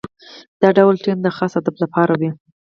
[0.61, 2.29] دا ډول ټیم د خاص هدف لپاره وي.